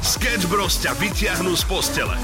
[0.00, 2.16] Sketch Bros ťa vyťahnú z postele.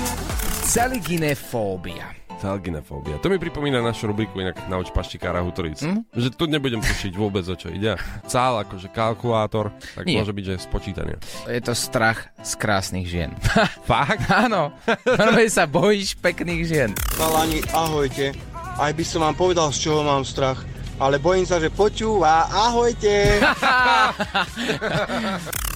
[0.64, 2.16] Celiginefóbia.
[2.40, 3.20] Celginefóbia.
[3.20, 5.84] To mi pripomína našu rubriku inak nauč paštikára Hutoric.
[5.84, 6.08] Mm?
[6.08, 8.00] Že tu nebudem tušiť vôbec o čo ide.
[8.24, 10.24] Cál akože kalkulátor, tak Nie.
[10.24, 11.20] môže byť, že spočítanie.
[11.44, 13.36] Je to strach z krásnych žien.
[13.90, 14.24] Fakt?
[14.32, 14.72] Áno,
[15.04, 16.90] normálne sa bojíš pekných žien.
[17.12, 18.32] Chalani, ahojte.
[18.80, 20.64] Aj by som vám povedal, z čoho mám strach.
[20.96, 22.48] Ale bojím sa, že počúva.
[22.48, 23.36] Ahojte.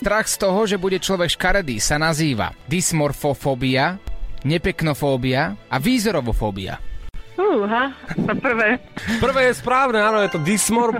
[0.00, 3.98] Strach z toho, že bude človek škaredý, sa nazýva dysmorfofóbia,
[4.42, 6.78] nepeknofóbia a výzorovofóbia.
[7.36, 8.80] Fúha, to prvé.
[9.20, 10.98] Prvé je správne, áno, je to dysmor...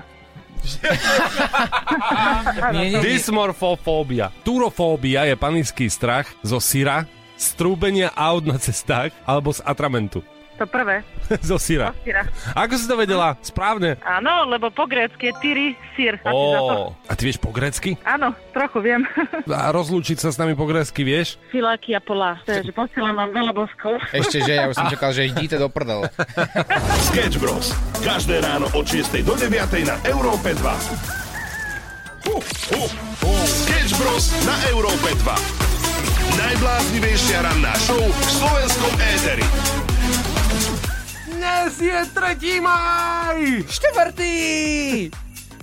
[2.74, 3.02] Nie, nie, nie.
[3.02, 4.34] dysmorfofóbia.
[4.42, 7.06] Turofóbia je panický strach zo syra,
[7.38, 10.26] strúbenia aut na cestách alebo z atramentu.
[10.56, 11.04] To prvé.
[11.48, 11.92] zo syra.
[12.00, 12.24] Syra.
[12.56, 13.36] Ako si to vedela?
[13.44, 14.00] Správne.
[14.00, 16.16] Áno, lebo po grécky je tyry, sír.
[16.24, 16.32] To.
[16.32, 18.00] Ó, a ty vieš po grécky?
[18.08, 19.04] Áno, trochu viem.
[19.66, 21.36] A rozlúčiť sa s nami po grécky, vieš?
[21.52, 22.40] Filáky a pola.
[22.44, 24.00] Takže posielam vám veľa boskov.
[24.20, 26.08] Ešte, že ja už som čakal, že idíte do prdel.
[27.12, 27.72] Sketch Bros.
[28.00, 29.52] Každé ráno od 6 do 9
[29.84, 30.62] na Európe 2.
[32.26, 32.82] Hu, hu,
[33.22, 33.32] hu.
[33.44, 34.32] Sketch Bros.
[34.48, 35.66] na Európe 2.
[36.36, 39.46] Najbláznivejšia ranná show v slovenskom éteri.
[41.66, 42.62] Dnes je 3.
[42.62, 43.42] maj!
[43.66, 44.34] Štvrtý!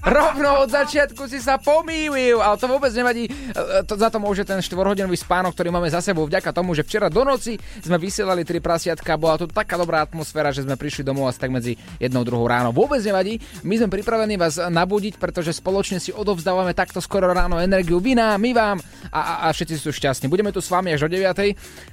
[0.03, 3.31] Rovno od začiatku si sa pomýlil, ale to vôbec nevadí.
[3.31, 6.83] E, To, za to môže ten 4-hodinový spánok, ktorý máme za sebou vďaka tomu, že
[6.83, 11.07] včera do noci sme vysielali tri prasiatka, bola tu taká dobrá atmosféra, že sme prišli
[11.07, 12.75] domov asi tak medzi jednou druhou ráno.
[12.75, 18.03] Vôbec nevadí, my sme pripravení vás nabudiť, pretože spoločne si odovzdávame takto skoro ráno energiu
[18.03, 20.27] vy nám, my vám a, a, a všetci sú šťastní.
[20.27, 21.92] Budeme tu s vami až o 9.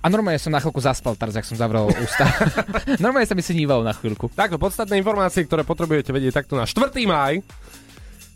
[0.00, 2.24] A normálne som na chvíľku zaspal, teraz ak som zavrel ústa.
[3.04, 4.32] normálne sa mi snívalo na chvíľku.
[4.32, 6.88] Takto, podstatné informácie, ktoré potrebujete vedieť takto na 4.
[7.04, 7.44] maj,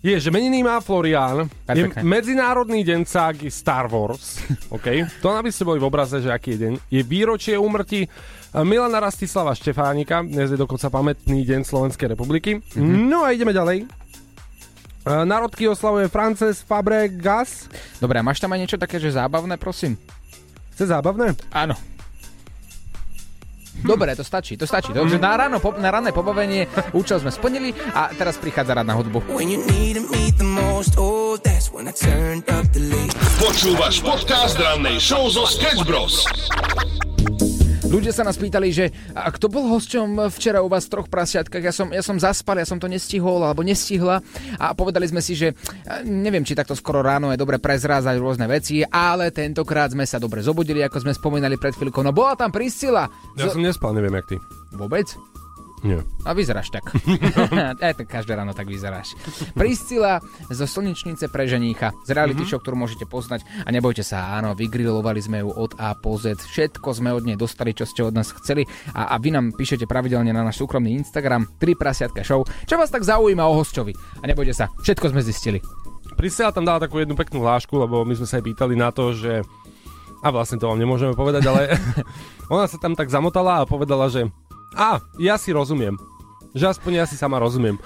[0.04, 1.88] je, že meniny má Florián, je.
[2.04, 4.44] Medzinárodný deň ságy Star Wars,
[4.76, 5.08] OK?
[5.24, 6.72] To aby ste boli v obraze, že aký je deň.
[6.92, 8.08] Je výročie úmrtí eh,
[8.60, 12.60] Milana Rastislava Štefánika, dnes je dokonca pamätný deň Slovenskej republiky.
[12.60, 13.08] Mm-hmm.
[13.08, 13.88] No a ideme ďalej.
[13.88, 17.72] Eh, Národky oslavuje Frances Fabregas.
[17.97, 19.97] Dobre, máš tam aj niečo také, že zábavné, prosím?
[20.74, 21.38] Chce zábavné?
[21.54, 21.78] Áno.
[23.84, 24.90] Dobre, to stačí, to stačí.
[24.90, 28.96] Takže na, ráno, po, na ranné pobavenie účel sme splnili a teraz prichádza rád na
[28.96, 29.22] hudbu.
[29.28, 29.38] Oh.
[33.38, 36.24] Počúvaš podcast rannej show zo Sketch Bros.
[37.94, 41.62] Ľudia sa nás pýtali, že a kto bol hosťom včera u vás v troch prasiatkách,
[41.62, 44.19] ja som, ja som zaspal, ja som to nestihol alebo nestihla
[44.59, 45.55] a povedali sme si, že
[45.87, 50.19] a, neviem, či takto skoro ráno je dobre prezrázať rôzne veci, ale tentokrát sme sa
[50.19, 52.03] dobre zobudili, ako sme spomínali pred chvíľkou.
[52.03, 53.06] No bola tam Priscila.
[53.38, 54.37] Ja Z- som nespal, neviem jak ty.
[54.75, 55.06] Vôbec?
[55.84, 56.00] Nie.
[56.25, 56.89] A vyzeráš tak.
[57.84, 59.12] Aj tak každé ráno tak vyzeráš.
[59.53, 63.45] Priscila zo Slnečnice pre ženícha, z reality show, ktorú môžete poznať.
[63.62, 66.41] A nebojte sa, áno, vygrilovali sme ju od A po Z.
[66.41, 68.65] Všetko sme od nej dostali, čo ste od nás chceli.
[68.97, 72.49] A, a vy nám píšete pravidelne na náš súkromný Instagram 3 prasiatka show.
[72.65, 73.93] Čo vás tak zaujíma o hostovi?
[73.93, 75.61] A nebojte sa, všetko sme zistili.
[76.16, 79.12] Priscila tam dala takú jednu peknú hlášku, lebo my sme sa jej pýtali na to,
[79.12, 79.45] že...
[80.25, 81.77] A vlastne to vám nemôžeme povedať, ale
[82.55, 84.25] ona sa tam tak zamotala a povedala, že
[84.74, 85.94] a, ja si rozumiem.
[86.54, 87.78] Že aspoň ja si sama rozumiem.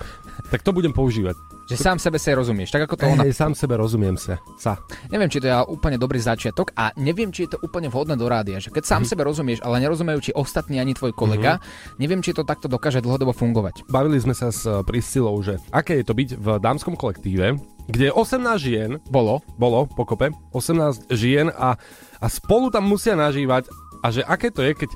[0.52, 1.36] Tak to budem používať.
[1.68, 4.40] Že sám sebe sa rozumieš, tak ako to ona Hej, sám sebe rozumiem sa.
[4.56, 4.80] sa.
[5.12, 8.24] Neviem, či to je úplne dobrý začiatok a neviem, či je to úplne vhodné do
[8.24, 8.56] rádia.
[8.56, 11.60] Že keď sám sebe rozumieš, ale nerozumejú ti ostatní ani tvoj kolega,
[12.00, 13.84] neviem, či to takto dokáže dlhodobo fungovať.
[13.92, 18.04] Bavili sme sa s eh, Priscilou, že aké je to byť v dámskom kolektíve, kde
[18.08, 19.44] je 18 žien, Bolo.
[19.60, 21.76] bolo pokope, 18 žien a,
[22.16, 23.68] a spolu tam musia nažívať
[24.00, 24.90] a že aké to je, keď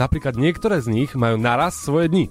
[0.00, 2.26] napríklad niektoré z nich majú naraz svoje dni.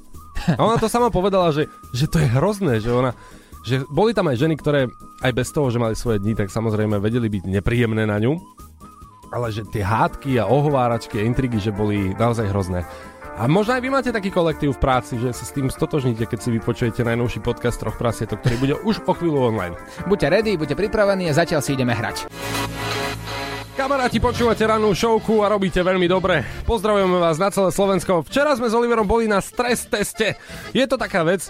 [0.58, 3.14] A ona to sama povedala, že, že to je hrozné, že ona
[3.60, 4.88] že boli tam aj ženy, ktoré
[5.20, 8.40] aj bez toho, že mali svoje dni, tak samozrejme vedeli byť nepríjemné na ňu,
[9.36, 12.88] ale že tie hádky a ohováračky a intrigy, že boli naozaj hrozné.
[13.40, 16.40] A možno aj vy máte taký kolektív v práci, že sa s tým stotožníte, keď
[16.44, 19.80] si vypočujete najnovší podcast Troch prasietok, ktorý bude už o chvíľu online.
[20.12, 22.28] Buďte ready, buďte pripravení a zatiaľ si ideme hrať.
[23.80, 26.44] Kamaráti, počúvate rannú showku a robíte veľmi dobre.
[26.68, 28.28] Pozdravujeme vás na celé Slovensko.
[28.28, 30.36] Včera sme s Oliverom boli na stres teste.
[30.76, 31.48] Je to taká vec,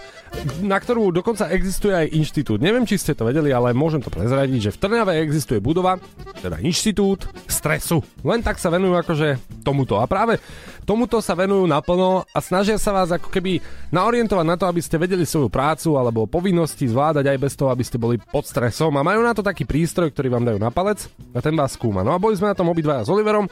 [0.61, 2.61] na ktorú dokonca existuje aj inštitút.
[2.61, 5.97] Neviem, či ste to vedeli, ale môžem to prezradiť, že v Trnave existuje budova,
[6.37, 8.05] teda inštitút stresu.
[8.21, 9.97] Len tak sa venujú akože tomuto.
[9.97, 10.37] A práve
[10.85, 13.57] tomuto sa venujú naplno a snažia sa vás ako keby
[13.89, 17.81] naorientovať na to, aby ste vedeli svoju prácu alebo povinnosti zvládať aj bez toho, aby
[17.81, 18.93] ste boli pod stresom.
[18.97, 22.05] A majú na to taký prístroj, ktorý vám dajú na palec a ten vás skúma.
[22.05, 23.47] No a boli sme na tom obidvaja s Oliverom,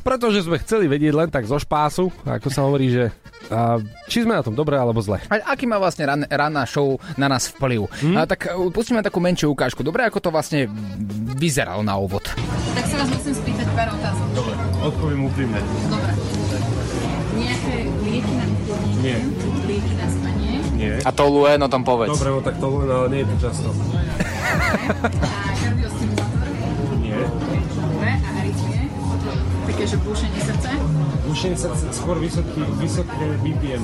[0.00, 3.04] pretože sme chceli vedieť len tak zo špásu, ako sa hovorí, že
[3.50, 5.20] a, či sme na tom dobre alebo zle.
[5.28, 7.90] A aký má vlastne ran, ranná show na nás vplyv?
[8.00, 8.14] Hm?
[8.16, 9.82] A, tak uh, pustíme takú menšiu ukážku.
[9.82, 10.70] Dobre, ako to vlastne
[11.36, 12.24] vyzeral na úvod.
[12.78, 14.26] Tak sa vás musím spýtať pár otázok.
[14.32, 14.54] Dobre,
[14.86, 15.60] odpoviem úprimne.
[15.90, 16.12] Dobre.
[17.40, 18.44] Nejaké lieky na?
[19.00, 19.18] Nie.
[19.66, 20.52] Lieky na spanie?
[20.76, 20.94] Nie.
[21.04, 22.12] A to Luen o tom povedz.
[22.12, 23.68] Dobre, no tak to len, ale nie je to často.
[23.68, 25.60] A?
[29.80, 30.70] Také, že búšenie srdca?
[31.24, 33.80] Ušenie sa skôr vysoký, vysoké BPM.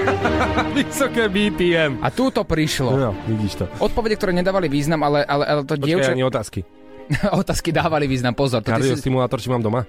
[0.80, 2.00] vysoké BPM.
[2.00, 2.88] A tu to prišlo.
[2.96, 3.64] No, vidíš to.
[3.84, 6.16] Odpovede, ktoré nedávali význam, ale, ale, ale to Počkaj, dievča...
[6.16, 6.64] ani otázky.
[7.44, 8.64] Otázky dávali význam, pozor.
[8.64, 8.96] Ty si...
[8.96, 9.84] Kardiostimulátor, či mám doma?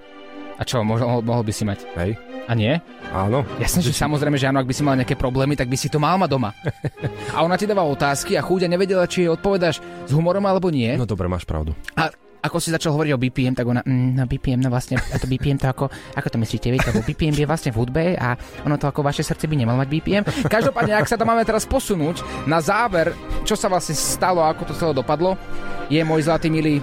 [0.60, 1.80] A čo, mohol, mohol by si mať?
[1.96, 2.20] Hej.
[2.44, 2.76] A nie?
[3.16, 3.48] Áno.
[3.56, 5.96] Jasné, že samozrejme, že áno, ak by si mal nejaké problémy, tak by si to
[5.96, 6.52] mal mať doma.
[7.32, 10.92] A ona ti dáva otázky a chúďa nevedela, či jej odpovedáš s humorom alebo nie.
[10.92, 11.72] No dobre, máš pravdu.
[11.96, 12.12] A
[12.42, 15.30] ako si začal hovoriť o BPM, tak ona, mm, no BPM, no vlastne, a to
[15.30, 15.86] BPM to ako,
[16.18, 18.34] ako to myslíte, viete, lebo BPM je vlastne v hudbe a
[18.66, 20.24] ono to ako vaše srdce by nemalo mať BPM.
[20.50, 23.14] Každopádne, ak sa to máme teraz posunúť na záver,
[23.46, 25.38] čo sa vlastne stalo, ako to celé dopadlo,
[25.86, 26.82] je môj zlatý milý,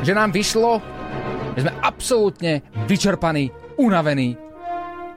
[0.00, 0.80] že nám vyšlo,
[1.52, 4.40] že sme absolútne vyčerpaní, unavení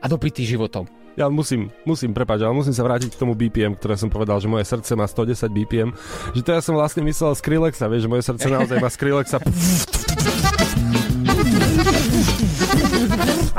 [0.01, 1.00] a dopití životom.
[1.19, 4.47] Ja musím, musím, prepáč, ale musím sa vrátiť k tomu BPM, ktoré som povedal, že
[4.47, 5.91] moje srdce má 110 BPM.
[6.31, 9.43] Že to ja som vlastne myslel Skrillexa, vieš, že moje srdce naozaj má Skrillexa.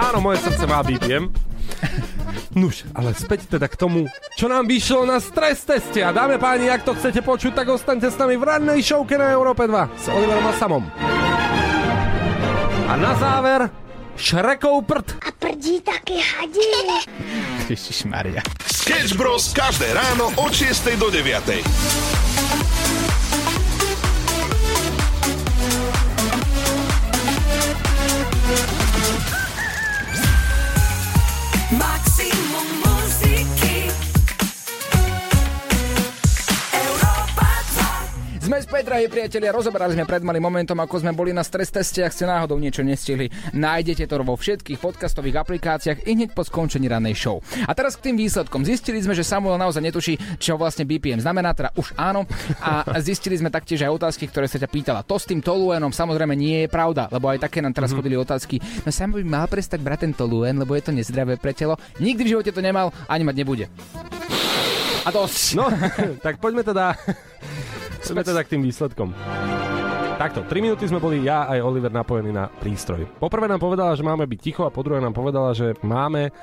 [0.00, 1.28] Áno, moje srdce má BPM.
[2.56, 6.04] Nuž, ale späť teda k tomu, čo nám vyšlo na stres teste.
[6.04, 9.32] A dáme páni, ak to chcete počuť, tak ostaňte s nami v rannej showke na
[9.32, 10.84] Európe 2 s Oliverom a Samom.
[12.88, 13.72] A na záver,
[14.16, 15.08] Šrekov prd.
[17.72, 18.42] Ježišmaria.
[18.68, 19.54] Sketch Bros.
[19.56, 22.81] každé ráno od 6 do 9.
[38.72, 41.68] 2 Sme späť, drahí priatelia, rozoberali sme pred malým momentom, ako sme boli na stres
[41.68, 43.28] teste, ak ste náhodou niečo nestihli.
[43.52, 47.44] Nájdete to vo všetkých podcastových aplikáciách i hneď po skončení ranej show.
[47.68, 48.64] A teraz k tým výsledkom.
[48.64, 52.24] Zistili sme, že Samuel naozaj netuší, čo vlastne BPM znamená, teda už áno.
[52.64, 55.04] A zistili sme taktiež aj otázky, ktoré sa ťa pýtala.
[55.04, 58.56] To s tým toluenom samozrejme nie je pravda, lebo aj také nám teraz chodili otázky.
[58.56, 61.76] No Samuel by mal prestať brať ten toluen, lebo je to nezdravé pre telo.
[62.00, 63.68] Nikdy v živote to nemal, ani mať nebude.
[65.04, 65.60] A dosť.
[65.60, 65.68] No,
[66.24, 66.96] tak poďme teda,
[68.02, 69.08] poďme teda k tým výsledkom.
[70.18, 73.06] Takto, 3 minúty sme boli ja aj Oliver napojení na prístroj.
[73.18, 76.34] Poprvé nám povedala, že máme byť ticho a po nám povedala, že máme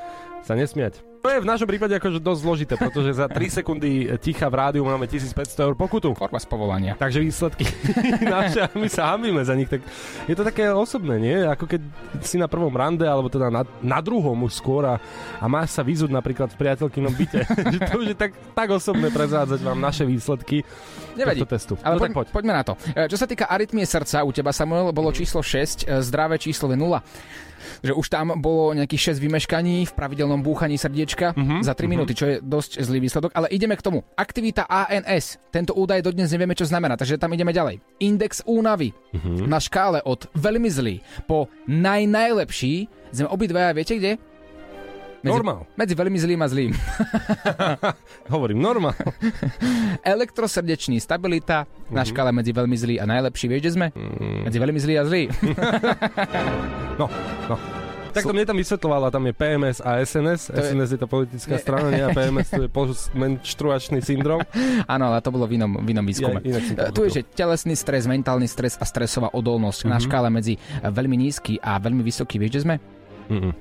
[0.44, 1.09] sa nesmiať.
[1.30, 4.82] To je v našom prípade akože dosť zložité, pretože za 3 sekundy ticha v rádiu
[4.82, 6.18] máme 1500 eur pokutu.
[6.18, 6.98] Forma z povolania.
[6.98, 7.70] Takže výsledky
[8.34, 9.86] naše, my sa hamíme za nich, tak
[10.26, 11.38] je to také osobné, nie?
[11.46, 11.86] Ako keď
[12.26, 14.98] si na prvom rande, alebo teda na, na druhom už skôr a,
[15.38, 17.46] a máš sa vyzúť napríklad v priateľkynom byte.
[17.78, 20.66] že to už je tak, tak osobné prezádzať vám naše výsledky
[21.14, 21.46] Nevadí.
[21.46, 21.78] testu.
[21.86, 22.28] Ale no poď, poď.
[22.34, 22.74] poďme na to.
[22.98, 26.74] E, Čo sa týka arytmie srdca, u teba Samuel bolo číslo 6, e, zdravé číslo
[26.74, 26.98] je 0.
[27.80, 32.14] Že už tam bolo nejakých 6 vymeškaní v pravidelnom búchaní srdiečka Mhm, za 3 minúty,
[32.14, 33.32] čo je dosť zlý výsledok.
[33.36, 34.04] Ale ideme k tomu.
[34.16, 35.40] Aktivita ANS.
[35.50, 37.80] Tento údaj dodnes nevieme, čo znamená, takže tam ideme ďalej.
[38.04, 38.92] Index únavy.
[39.16, 39.48] Mhm.
[39.48, 40.96] Na škále od veľmi zlý
[41.26, 44.22] po najnajlepší sme obidvaja, viete kde?
[45.20, 45.60] Medzi, Normál.
[45.74, 46.72] Medzi veľmi zlým a zlým.
[48.34, 48.96] Hovorím, normál.
[50.06, 53.46] Elektrosrdečný stabilita na škále medzi veľmi zlý a najlepší.
[53.48, 53.88] Vieš, kde sme?
[54.44, 55.24] Medzi veľmi zlý a zlý.
[56.96, 57.08] No,
[57.48, 57.56] no.
[58.10, 60.50] Tak to mne tam vysvetlovala, tam je PMS a SNS.
[60.50, 62.02] je- SNS je to politická strana, nie?
[62.02, 64.44] A PMS to je postmenštruačný syndrom.
[64.84, 66.42] Áno, ale to bolo v inom, v inom výskume.
[66.42, 69.90] Ja, to E, tu je, že telesný stres, mentálny stres a stresová odolnosť Mhm.
[69.90, 72.36] na škále medzi e, veľmi nízky a veľmi vysoký.
[72.38, 72.76] Vieš, kde sme?
[73.30, 73.54] Mm-mm.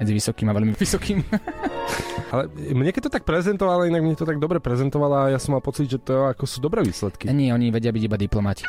[0.00, 1.20] Medzi vysokým a veľmi vysokým.
[2.32, 5.52] Ale mne keď to tak prezentovala, inak mne to tak dobre prezentovala a ja som
[5.52, 7.28] mal pocit, že to ako sú dobré výsledky.
[7.28, 8.64] Nie, oni vedia byť iba diplomati.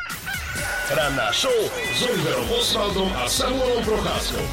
[0.92, 4.44] Ranná show s Oliverom Osvaldom a Samuelom Procházkou.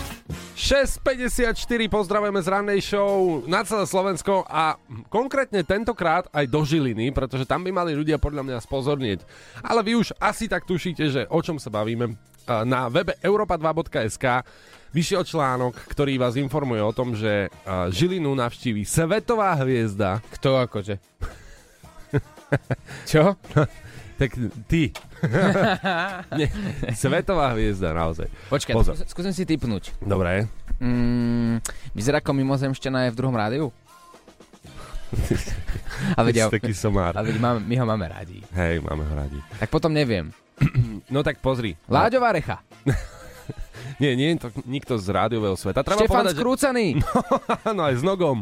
[0.59, 1.55] 6.54
[1.87, 4.75] pozdravujeme z rannej show na celé Slovensko a
[5.07, 9.23] konkrétne tentokrát aj do Žiliny, pretože tam by mali ľudia podľa mňa spozornieť.
[9.63, 12.13] Ale vy už asi tak tušíte, že o čom sa bavíme.
[12.45, 14.25] Na webe europa2.sk
[14.91, 20.21] vyšiel článok, ktorý vás informuje o tom, že a, Žilinu navštíví svetová hviezda.
[20.37, 20.97] Kto akože?
[23.09, 23.37] Čo?
[24.19, 24.31] Tak
[24.67, 24.91] ty.
[26.39, 26.47] Nie,
[26.91, 28.27] svetová hviezda, naozaj.
[28.51, 28.95] Počkaj, Pozor.
[29.07, 29.95] skúsim, si typnúť.
[30.03, 30.49] Dobre.
[30.79, 31.63] Mm,
[31.95, 33.71] vyzerá ako mimozemšťana je v druhom rádiu?
[36.15, 37.17] A si taký somár.
[37.17, 38.39] ale veď máme, my ho máme radi.
[38.55, 39.39] Hej, máme ho radi.
[39.59, 40.31] Tak potom neviem.
[41.11, 41.75] No tak pozri.
[41.91, 42.63] Láďová recha.
[43.99, 45.83] Nie, nie je to nikto z rádiového sveta.
[45.83, 46.39] Treba Štefan povedať, že...
[46.39, 46.87] Skrúcaný.
[47.69, 48.37] Áno, aj s nogom.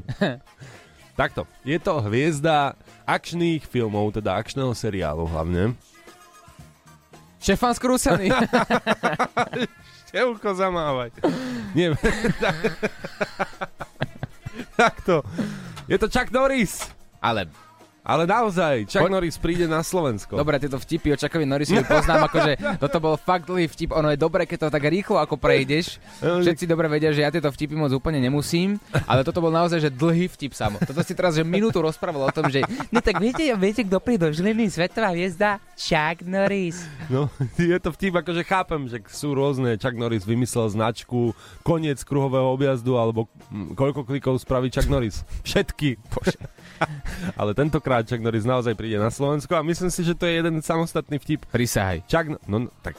[1.19, 2.77] Takto, je to hviezda
[3.09, 5.73] akčných filmov, teda akčného seriálu hlavne.
[7.41, 8.29] Štefan Skrúsený.
[10.07, 11.17] Števko zamávať.
[11.75, 11.97] Nie,
[14.77, 15.25] takto.
[15.89, 16.87] Je to Chuck Norris.
[17.17, 17.49] Ale
[18.07, 20.39] Ale naozaj, Chuck Po- Norris príde na Slovensko.
[20.39, 23.91] Dobre, tieto vtipy o Čakovi Norrisovi poznám, akože toto bol fakt dlhý vtip.
[23.91, 25.99] Ono je dobré, keď to tak rýchlo ako prejdeš.
[26.23, 29.91] Všetci dobre vedia, že ja tieto vtipy moc úplne nemusím, ale toto bol naozaj že
[29.91, 30.79] dlhý vtip samo.
[30.79, 34.23] Toto si teraz že minútu rozprával o tom, že no tak viete, viete, kto príde
[34.23, 35.59] do Žiliny, svetová hviezda?
[35.77, 36.89] Chuck Norris.
[37.05, 37.29] No,
[37.61, 39.77] je to vtip, akože chápem, že sú rôzne.
[39.77, 45.21] Chuck Norris vymyslel značku, koniec kruhového objazdu, alebo hm, koľko klikov spraví Chuck Norris?
[45.45, 46.01] Všetky.
[46.11, 46.41] Bože.
[47.37, 50.65] Ale tentokrát Chuck Norris naozaj príde na Slovensko a myslím si, že to je jeden
[50.65, 51.45] samostatný vtip.
[51.53, 52.01] Prisahaj.
[52.09, 52.97] Chuck, no, no tak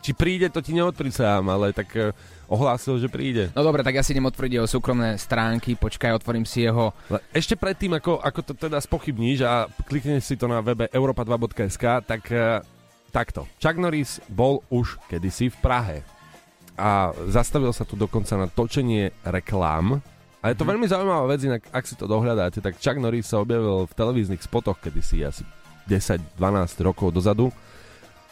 [0.00, 2.12] či príde, to ti neodprísahám, ale tak eh,
[2.48, 3.52] ohlásil, že príde.
[3.52, 6.96] No dobre, tak ja si idem otvoriť jeho súkromné stránky, počkaj, otvorím si jeho...
[7.30, 12.22] Ešte predtým, ako, ako to teda spochybníš a klikneš si to na webe europa2.sk, tak
[12.32, 12.64] eh,
[13.12, 13.44] takto.
[13.60, 15.98] Chuck Norris bol už kedysi v Prahe
[16.80, 20.00] a zastavil sa tu dokonca na točenie reklám.
[20.40, 23.44] A je to veľmi zaujímavá vec, inak ak si to dohľadáte, tak Chuck Norris sa
[23.44, 25.44] objavil v televíznych spotoch kedysi asi
[25.84, 26.40] 10-12
[26.80, 27.52] rokov dozadu.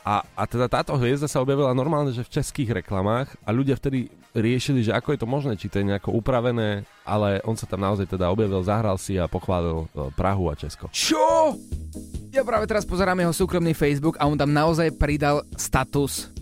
[0.08, 4.08] A, a teda táto hviezda sa objavila normálne, že v českých reklamách a ľudia vtedy
[4.32, 7.84] riešili, že ako je to možné, či to je nejako upravené, ale on sa tam
[7.84, 10.88] naozaj teda objavil, zahral si a pochválil e, Prahu a Česko.
[10.96, 11.52] Čo?
[12.32, 16.32] Ja práve teraz pozerám jeho súkromný Facebook a on tam naozaj pridal status,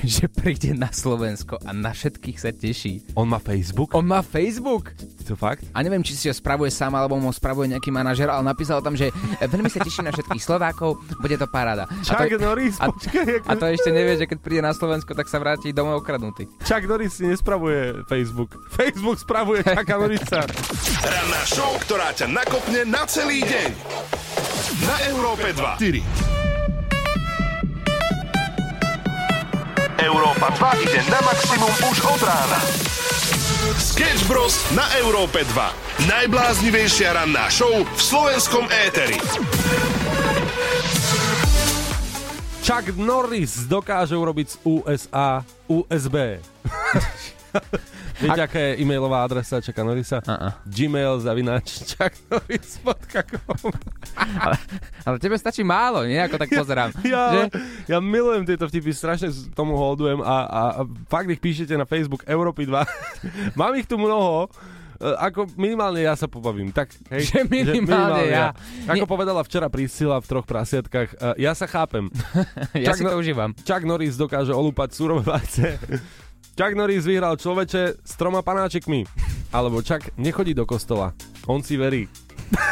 [0.04, 3.04] že príde na Slovensko a na všetkých sa teší.
[3.12, 3.92] On má Facebook?
[3.92, 4.96] On má Facebook?
[5.28, 5.68] To fakt?
[5.76, 8.80] A neviem, či si ho spravuje sám, alebo mu ho spravuje nejaký manažer, ale napísal
[8.80, 11.86] tam, že veľmi sa teším na všetkých Slovákov, bude to paráda.
[11.86, 15.12] A to, Chuck Norris, a, počkaj, a to ešte nevie, že keď príde na Slovensko,
[15.12, 16.48] tak sa vráti domov okradnutý.
[16.64, 18.56] Chuck Norris si nespravuje Facebook.
[18.72, 20.40] Facebook spravuje Chucka Norrisa.
[21.04, 23.70] Ranná show, ktorá ťa nakopne na celý deň.
[24.88, 25.78] Na Európe 2.
[25.78, 26.59] 4.
[30.00, 32.60] Európa 2 ide na maximum už od rána.
[33.76, 34.56] Sketch Bros.
[34.72, 36.08] na Európe 2.
[36.08, 39.20] Najbláznivejšia ranná show v slovenskom éteri.
[42.64, 46.40] Chuck Norris dokáže urobiť z USA USB.
[48.20, 50.20] Viete, aká je e-mailová adresa Chucka Norrisa?
[50.20, 50.52] Uh-uh.
[50.64, 53.72] Gmail zavináč chucknorris.com
[54.36, 54.56] Ale,
[55.02, 56.20] ale tebe stačí málo, nie?
[56.20, 56.92] Ako tak pozerám.
[57.02, 57.42] ja, Že?
[57.88, 62.22] ja milujem tieto vtipy, strašne tomu holdujem a, a, a fakt ich píšete na Facebook
[62.24, 62.76] Európy 2.
[63.60, 64.52] Mám ich tu mnoho,
[64.96, 66.70] e, ako minimálne ja sa pobavím.
[66.70, 68.52] Tak, hej, Že minimálne ja.
[68.84, 69.10] Ako Nie.
[69.10, 72.12] povedala včera Priscila v troch prasiatkách, e, ja sa chápem.
[72.76, 73.50] Ja Chuck si no- to užívam.
[73.56, 75.80] Chuck Norris dokáže olúpať surové vajce.
[76.60, 79.08] Chuck Norris vyhral človeče s troma panáčikmi.
[79.48, 81.16] Alebo Chuck nechodí do kostola.
[81.48, 82.04] On si verí.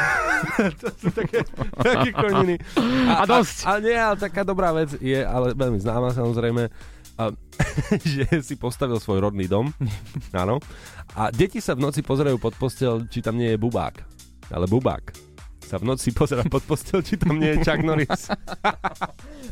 [0.85, 1.41] to sú také,
[1.97, 2.61] také koniny.
[3.09, 3.65] A dosť.
[3.65, 6.69] A, a nie, ale taká dobrá vec je, ale veľmi známa samozrejme,
[7.17, 7.33] a,
[8.13, 9.73] že si postavil svoj rodný dom.
[10.37, 10.61] Áno.
[11.17, 14.05] A deti sa v noci pozerajú pod postel, či tam nie je bubák.
[14.53, 15.17] Ale bubák
[15.65, 18.29] sa v noci pozera pod postel, či tam nie je Chuck Norris.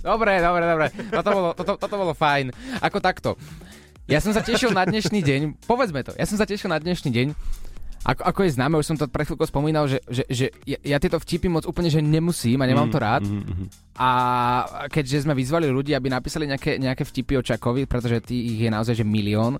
[0.05, 0.87] Dobre, dobre, dobre.
[1.09, 2.53] Toto bolo, toto, toto bolo fajn.
[2.85, 3.41] Ako takto.
[4.07, 7.11] Ja som sa tešil na dnešný deň, povedzme to, ja som sa tešil na dnešný
[7.11, 7.27] deň,
[8.07, 11.03] ako, ako je známe, už som to pred chvíľkou spomínal, že, že, že ja, ja
[11.03, 13.27] tieto vtipy moc úplne že nemusím a nemám to rád.
[13.27, 13.69] Mm, mm, mm.
[13.99, 14.09] A
[14.95, 18.95] keďže sme vyzvali ľudí, aby napísali nejaké, nejaké vtipy o Čakovi, pretože tých je naozaj
[18.95, 19.59] že milión,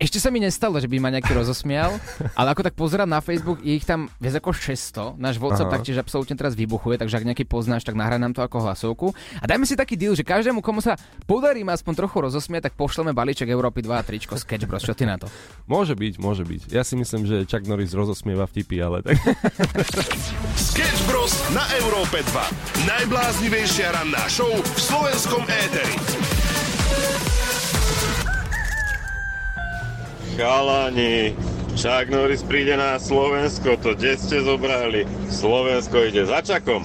[0.00, 2.00] ešte sa mi nestalo, že by ma nejaký rozosmial,
[2.38, 5.20] ale ako tak pozerám na Facebook, je ich tam viac ako 600.
[5.20, 5.76] Náš WhatsApp Aha.
[5.76, 9.12] taktiež absolútne teraz vybuchuje, takže ak nejaký poznáš, tak nahraj nám to ako hlasovku.
[9.38, 10.96] A dajme si taký deal, že každému, komu sa
[11.28, 14.80] podarí ma aspoň trochu rozosmiať, tak pošleme balíček Európy 2 a tričko Sketch Bros.
[14.80, 15.28] Čo ty na to?
[15.68, 16.72] Môže byť, môže byť.
[16.72, 19.20] Ja si myslím, že Chuck Norris rozosmieva vtipy, ale tak...
[20.72, 21.36] Sketch Bros.
[21.52, 22.88] na Európe 2.
[22.88, 26.39] Najbláznivejšia ranná show v slovenskom éteri.
[30.36, 31.34] Chalani,
[31.74, 35.06] Chuck Norris príde na Slovensko, to kde ste zobrali?
[35.30, 36.84] Slovensko ide za Čakom.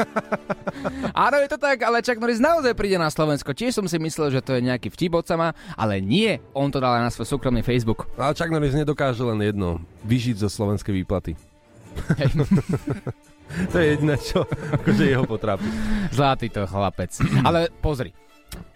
[1.26, 3.52] Áno, je to tak, ale Chuck Norris naozaj príde na Slovensko.
[3.52, 6.80] Tiež som si myslel, že to je nejaký vtip od sama, ale nie, on to
[6.80, 8.08] dal aj na svoj súkromný Facebook.
[8.16, 11.36] Ale Chuck Norris nedokáže len jedno, vyžiť zo slovenskej výplaty.
[12.16, 12.30] Hej.
[13.74, 15.66] To je jediné, čo akože jeho potrápi.
[16.14, 17.10] Zlatý to chlapec.
[17.42, 18.14] Ale pozri,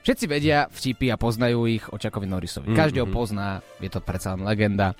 [0.04, 2.76] všetci vedia vtipy a poznajú ich o Chuckovi Norrisovi.
[2.76, 4.92] Každý ho pozná, je to predsa len legenda.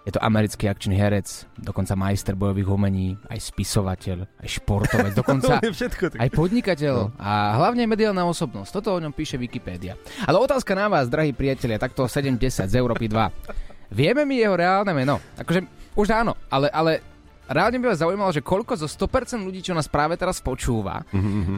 [0.00, 6.16] Je to americký akčný herec, dokonca majster bojových umení, aj spisovateľ, aj športovec, dokonca všetko
[6.16, 8.80] aj podnikateľ a hlavne mediálna osobnosť.
[8.80, 10.00] Toto o ňom píše Wikipédia.
[10.24, 13.92] Ale otázka na vás, drahí priatelia, takto 70 z Európy 2.
[13.92, 15.20] Vieme mi jeho reálne meno?
[15.36, 17.04] Akože už áno, ale, ale
[17.50, 21.02] reálne by ma zaujímalo, že koľko zo 100% ľudí, čo nás práve teraz počúva,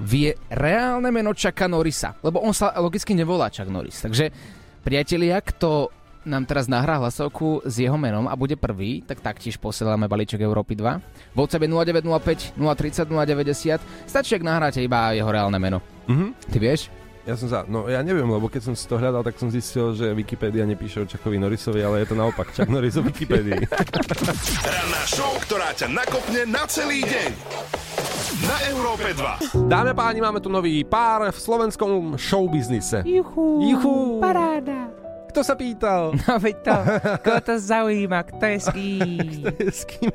[0.09, 2.17] vie reálne meno Chucka Norrisa.
[2.25, 4.01] Lebo on sa logicky nevolá Chuck Norris.
[4.01, 4.33] Takže
[4.81, 10.07] priatelia, kto nám teraz nahrá hlasovku s jeho menom a bude prvý, tak taktiež posielame
[10.07, 11.35] balíček Európy 2.
[11.35, 14.07] V WhatsApp 0905 030 090.
[14.07, 15.83] Stačí, ak nahráte iba jeho reálne meno.
[16.07, 16.27] Mhm.
[16.51, 17.01] Ty vieš?
[17.23, 17.62] Ja som za...
[17.71, 21.02] No ja neviem, lebo keď som si to hľadal, tak som zistil, že Wikipedia nepíše
[21.02, 23.62] o Chuckovi Norrisovi, ale je to naopak Chuck Norris o Wikipedii.
[24.67, 27.31] Ranná show, ktorá ťa nakopne na celý deň.
[28.43, 29.71] Na Európe 2.
[29.71, 33.07] Dámy a páni, máme tu nový pár v slovenskom showbiznise.
[33.07, 33.71] Juchu.
[33.71, 34.19] Juchu.
[34.19, 35.01] Paráda.
[35.33, 36.12] Kto sa pýtal?
[36.29, 36.77] No veď to,
[37.25, 39.41] koho to zaujíma, kto je s kým?
[39.81, 40.12] S kým?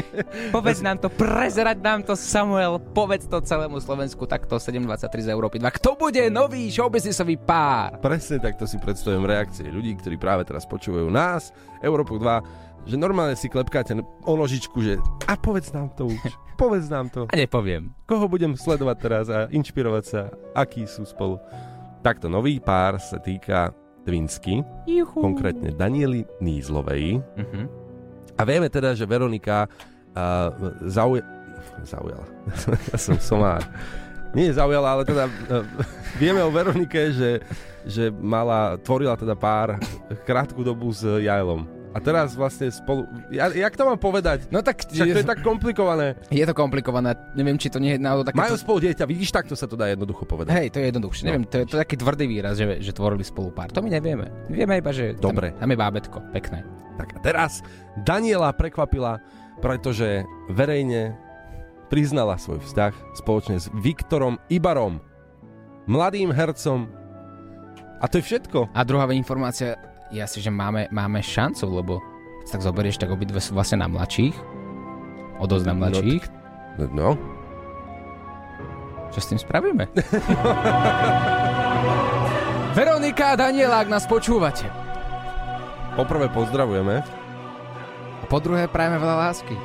[0.54, 5.58] Povedz nám to, prezerať nám to Samuel, povedz to celému Slovensku, takto 7.23 z Európy
[5.58, 5.74] 2.
[5.74, 7.98] Kto bude nový showbiznisový pár?
[7.98, 11.50] Presne takto si predstavujem reakcie ľudí, ktorí práve teraz počúvajú nás,
[11.82, 16.86] Európu 2, že normálne si klepkáte o nožičku, že a povedz nám to už, povedz
[16.86, 17.26] nám to.
[17.26, 17.90] A nepoviem.
[18.06, 21.42] Koho budem sledovať teraz a inšpirovať sa, akí sú spolu.
[22.06, 25.20] Takto nový pár sa týka Twinsky, Juchu.
[25.20, 27.20] konkrétne Daniely Nízlovej.
[27.20, 27.64] Uh-huh.
[28.36, 29.68] A vieme teda, že Veronika
[30.16, 30.50] uh,
[30.88, 31.20] zauj...
[31.84, 32.26] zaujala.
[32.92, 33.64] ja som somár.
[34.30, 35.66] Nie zaujala, ale teda uh,
[36.16, 37.42] vieme o Veronike, že,
[37.84, 39.76] že mala, tvorila teda pár
[40.28, 41.79] krátku dobu s Jajlom.
[41.90, 43.02] A teraz vlastne spolu...
[43.34, 44.46] Ja, jak to mám povedať?
[44.54, 46.14] No tak Však to je tak komplikované.
[46.30, 48.38] je to komplikované, neviem, či to nie je náhodou také...
[48.38, 50.54] Majú spolu dieťa, vidíš, takto sa to dá jednoducho povedať.
[50.54, 51.22] Hej, to je jednoduchšie.
[51.26, 51.28] No.
[51.34, 53.74] Neviem, to je, to je taký tvrdý výraz, že, že tvorili spolu pár.
[53.74, 54.30] To my nevieme.
[54.46, 55.50] Vieme iba, že Dobre.
[55.58, 56.18] Tam, tam je bábetko.
[56.30, 56.62] Pekné.
[56.94, 57.52] Tak a teraz
[58.06, 59.18] Daniela prekvapila,
[59.58, 61.18] pretože verejne
[61.90, 65.02] priznala svoj vzťah spoločne s Viktorom Ibarom,
[65.90, 66.86] mladým hercom.
[67.98, 68.70] A to je všetko.
[68.70, 69.74] A druhá informácia
[70.10, 72.02] je asi, že máme, máme šancu, lebo
[72.42, 74.34] keď tak zoberieš, tak obidve sú vlastne na mladších.
[75.38, 76.24] O dosť na mladších.
[76.78, 77.10] No, no.
[79.10, 79.86] Čo s tým spravíme?
[82.78, 84.66] Veronika a Daniela, ak nás počúvate.
[85.98, 87.02] Poprvé pozdravujeme.
[88.20, 89.56] A po druhé prajeme veľa lásky.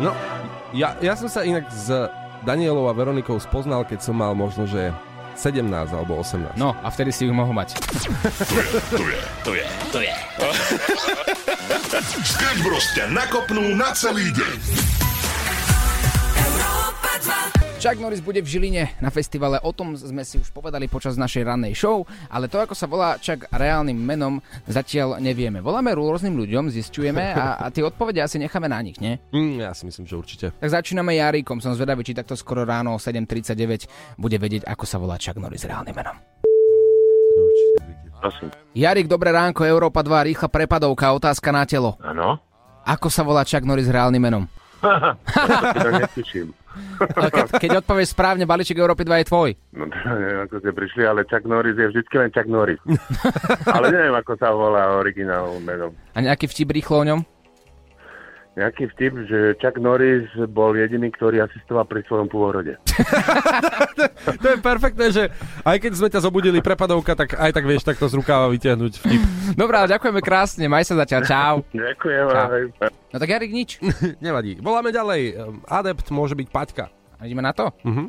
[0.00, 0.12] No,
[0.72, 1.92] ja, ja som sa inak s
[2.44, 4.92] Danielou a Veronikou spoznal, keď som mal možno, že
[5.36, 6.56] 17 alebo 18.
[6.56, 7.76] No, a vtedy si ju mohol mať.
[8.96, 10.14] Tu je, tu je, tu je.
[12.36, 15.05] Sketch Bros ťa nakopnú na celý deň.
[17.86, 17.94] Európa 2.
[17.94, 21.46] Chuck Norris bude v Žiline na festivale, o tom sme si už povedali počas našej
[21.46, 25.62] rannej show, ale to, ako sa volá Chuck reálnym menom, zatiaľ nevieme.
[25.62, 29.22] Voláme rôznym ľuďom, zistujeme a, a tie odpovede asi necháme na nich, nie?
[29.30, 30.46] Mm, ja si myslím, že určite.
[30.58, 34.98] Tak začíname Jarikom, som zvedavý, či takto skoro ráno o 7.39 bude vedieť, ako sa
[34.98, 36.16] volá Chuck Norris reálnym menom.
[38.18, 38.50] Prosím.
[38.74, 41.94] Jarik, dobré ránko, Európa 2, rýchla prepadovka, otázka na telo.
[42.02, 42.42] Áno?
[42.82, 44.50] Ako sa volá Chuck Norris reálnym menom?
[45.76, 46.54] Tak netuším.
[47.32, 49.50] Keď, keď odpovieš správne, balíček Európy 2 je tvoj.
[49.72, 52.80] No neviem, ako ste prišli, ale Chuck Norris je vždycky len Chuck Norris.
[53.76, 55.90] ale neviem, ako sa volá originálnym menom.
[56.12, 57.20] A nejaký vtip rýchlo o ňom?
[58.56, 62.80] Nejaký vtip, že Chuck Norris bol jediný, ktorý asistoval pri svojom pôrode.
[64.26, 65.28] To je perfektné, že
[65.62, 69.22] aj keď sme ťa zobudili prepadovka, tak aj tak vieš takto z rukáva vytiahnuť vtip.
[69.54, 71.54] Dobrá, ďakujeme krásne, maj sa zatiaľ, čau.
[71.72, 72.24] Ďakujem.
[72.28, 72.88] Čau.
[73.12, 73.80] No tak Jarik, nič.
[74.24, 74.58] Nevadí.
[74.60, 75.22] Voláme ďalej.
[75.32, 76.84] Ehm, Adept môže byť Paťka.
[77.16, 77.70] A ideme na to?
[77.84, 78.04] Mhm.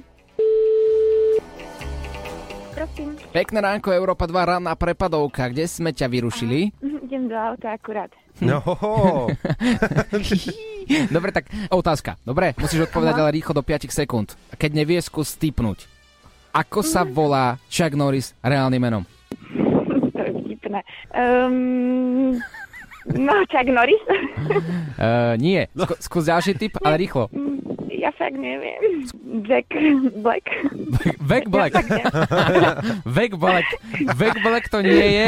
[2.78, 5.50] Prosím, Pekné ránko, Európa 2, ranná prepadovka.
[5.50, 6.72] Kde sme ťa vyrušili?
[7.08, 8.12] idem do auta akurát.
[8.41, 8.62] No,
[11.15, 12.15] Dobre, tak otázka.
[12.23, 14.38] Dobre, musíš odpovedať ale rýchlo do 5 sekúnd.
[14.56, 15.89] Keď nevie, skús typnúť.
[16.56, 19.04] Ako sa volá Chuck Norris reálnym menom?
[20.15, 20.80] to je vtipné.
[21.13, 22.39] Um,
[23.13, 24.02] no, Chuck Norris?
[24.97, 25.67] Uh, nie.
[25.76, 27.30] Skú, skús ďalší typ, ale rýchlo.
[27.91, 29.04] ja fakt neviem.
[29.43, 29.67] Jack
[30.23, 30.45] Black?
[31.30, 31.73] Vek Black.
[31.73, 32.10] Ja.
[33.04, 33.67] Vek Black.
[34.15, 35.26] Vek Black to nie je.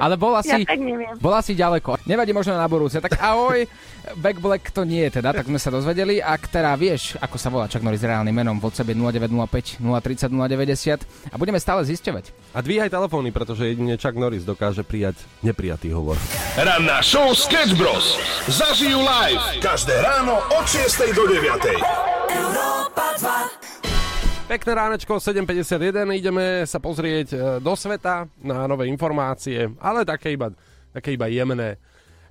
[0.00, 1.14] Ale bol Ja asi, fakt neviem.
[1.20, 2.00] bol asi ďaleko.
[2.08, 2.96] Nevadí možno na budúce.
[3.00, 3.68] Tak ahoj,
[4.16, 6.18] Back Black to nie je teda, tak sme sa dozvedeli.
[6.18, 11.30] Ak teda vieš, ako sa volá Chuck Norris reálnym menom, v je 0905 030 090
[11.30, 12.56] a budeme stále zisťovať.
[12.56, 16.16] A dvíhaj telefóny, pretože jedine Chuck Norris dokáže prijať neprijatý hovor.
[16.56, 18.16] Ranná show Sketch Bros.
[18.48, 21.46] Zažijú live každé ráno od 6 do 9.
[22.30, 23.29] Európa 2.
[24.50, 30.50] Pekné ránečko, 7.51, ideme sa pozrieť e, do sveta na nové informácie, ale také iba,
[30.90, 31.78] také iba jemné.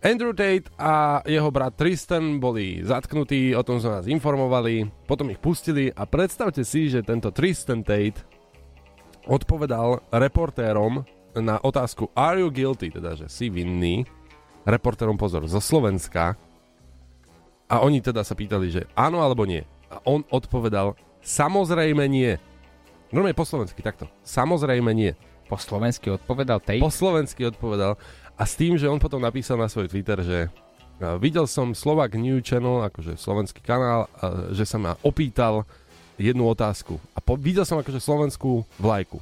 [0.04, 5.40] Andrew Tate a jeho brat Tristan boli zatknutí, o tom sme nás informovali, potom ich
[5.40, 8.20] pustili a predstavte si, že tento Tristan Tate
[9.24, 11.08] odpovedal reportérom
[11.40, 14.04] na otázku Are you guilty, teda že si vinný,
[14.68, 16.36] reportérom pozor, zo Slovenska,
[17.72, 19.64] A oni teda sa pýtali, že áno alebo nie.
[19.88, 22.36] A on odpovedal, samozrejme nie.
[23.10, 24.06] Normálne po slovensky, takto.
[24.22, 25.18] Samozrejme nie.
[25.50, 26.78] Po slovensky odpovedal tej?
[26.78, 27.98] Po slovensky odpovedal.
[28.38, 30.48] A s tým, že on potom napísal na svoj Twitter, že
[31.18, 34.06] videl som Slovak New Channel, akože slovenský kanál,
[34.54, 35.66] že sa ma opýtal
[36.20, 37.02] jednu otázku.
[37.16, 39.18] A po, videl som akože slovenskú vlajku.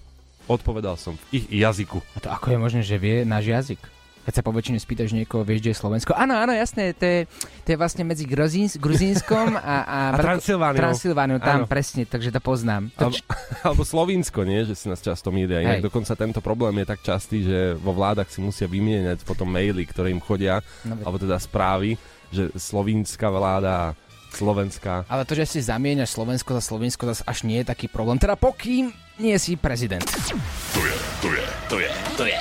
[0.52, 2.02] Odpovedal som v ich jazyku.
[2.16, 3.82] A to ako je možné, že vie náš jazyk?
[4.28, 6.12] Keď sa po väčšine spýtaš niekoho, vieš, kde je Slovensko.
[6.12, 7.20] Áno, áno, jasné, to je,
[7.64, 10.84] to je vlastne medzi Grozíns, Gruzínskom a, a, A Transylvániou.
[10.84, 11.66] Transylvániou, tam Áno.
[11.66, 12.92] presne, takže to poznám.
[13.00, 13.24] To, Alebo,
[13.72, 14.68] alebo Slovínsko, nie?
[14.68, 15.64] Že si nás často míria.
[15.64, 15.88] Inak Hej.
[15.88, 20.12] dokonca tento problém je tak častý, že vo vládach si musia vymieňať potom maily, ktoré
[20.12, 21.96] im chodia, No, alebo teda správy,
[22.28, 23.96] že slovínska vláda,
[24.30, 25.08] slovenská.
[25.08, 28.20] ale to, že si zamieňaš Slovensko za Slovensko, zase až nie je taký problém.
[28.20, 30.04] Teda pokým nie si prezident.
[30.04, 31.37] To je, to je,
[31.70, 32.40] to je, to je.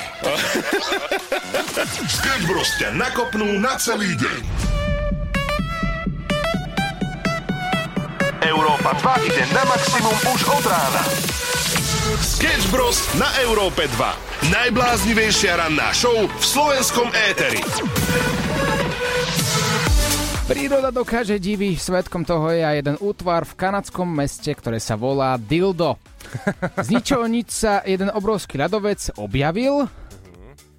[2.06, 4.42] Sketch Bros ťa nakopnú na celý deň.
[8.46, 11.02] Európa 2 ide na maximum už od rána.
[12.22, 14.54] Sketch Bros na Európe 2.
[14.54, 17.58] Najbláznivejšia ranná show v slovenskom éteri.
[20.46, 25.34] Príroda dokáže divy, svetkom toho je aj jeden útvar v kanadskom meste, ktoré sa volá
[25.34, 25.98] Dildo.
[26.86, 29.90] Z ničoho nič sa jeden obrovský ľadovec objavil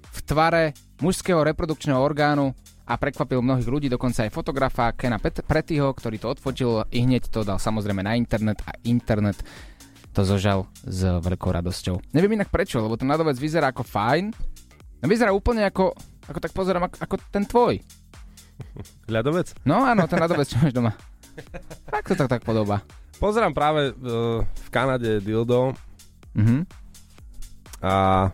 [0.08, 0.72] v tvare
[1.04, 2.56] mužského reprodukčného orgánu
[2.88, 7.28] a prekvapil mnohých ľudí, dokonca aj fotografa Kena Pet- Prettyho, ktorý to odfotil i hneď
[7.28, 9.36] to dal samozrejme na internet a internet
[10.16, 12.16] to zožal s veľkou radosťou.
[12.16, 14.32] Neviem inak prečo, lebo ten ľadovec vyzerá ako fajn,
[15.04, 15.92] no vyzerá úplne ako,
[16.24, 17.84] ako tak pozerám, ako, ako ten tvoj.
[19.06, 19.54] Ľadovec?
[19.62, 20.92] No áno, ten ľadovec, čo máš doma.
[21.86, 22.82] Tak to tak, tak podobá.
[23.16, 25.74] Pozerám práve uh, v Kanade dildo
[26.32, 26.66] Mhm.
[27.80, 28.28] a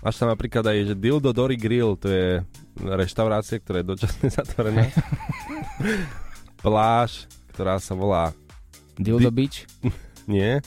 [0.00, 2.42] máš tam napríklad aj, že Dildo Dory Grill, to je
[2.76, 4.90] reštaurácia, ktorá je dočasne zatvorená.
[6.60, 8.32] Pláž, ktorá sa volá
[8.96, 9.58] Dildo Di- Beach?
[10.26, 10.58] Nie.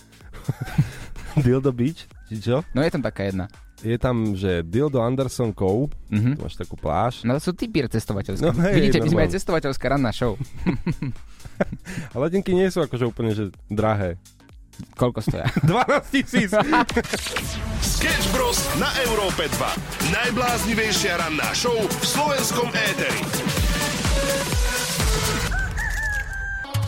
[1.44, 2.06] Dildo Beach?
[2.28, 2.56] Či čo?
[2.72, 3.48] No je tam taká jedna.
[3.78, 6.34] Je tam, že Dildo Anderson Cove, Mhm.
[6.34, 8.42] tu máš takú pláž, No to sú typy cestovateľské.
[8.42, 9.36] No hej, Vidíte, my sme aj normálne.
[9.38, 10.34] cestovateľská ranná show.
[12.14, 14.18] a letenky nie sú akože úplne že drahé.
[14.94, 15.46] Koľko stoja?
[15.66, 16.50] 12 tisíc!
[17.94, 20.12] Sketch Bros na Európe 2.
[20.12, 23.22] Najbláznivejšia ranná show v slovenskom éteri.